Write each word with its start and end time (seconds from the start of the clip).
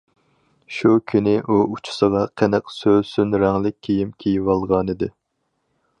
شۇ 0.77 0.93
كۈنى 1.11 1.35
ئۇ 1.41 1.57
ئۇچىسىغا 1.75 2.23
قېنىق 2.43 2.73
سۆسۈن 2.77 3.39
رەڭلىك 3.45 3.77
كىيىم 3.89 4.19
كىيىۋالغانىدى. 4.25 5.15